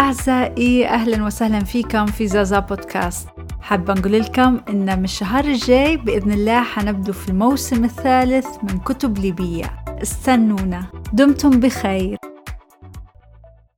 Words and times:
أعزائي 0.00 0.88
أهلا 0.88 1.24
وسهلا 1.24 1.64
فيكم 1.64 2.06
في 2.06 2.26
زازا 2.26 2.58
بودكاست. 2.58 3.28
حابة 3.60 3.94
نقول 3.94 4.20
لكم 4.20 4.60
إن 4.68 4.98
من 4.98 5.04
الشهر 5.04 5.44
الجاي 5.44 5.96
بإذن 5.96 6.32
الله 6.32 6.62
حنبدو 6.62 7.12
في 7.12 7.28
الموسم 7.28 7.84
الثالث 7.84 8.46
من 8.62 8.78
كتب 8.78 9.18
ليبية. 9.18 9.84
استنونا. 10.02 10.86
دمتم 11.12 11.50
بخير. 11.50 12.16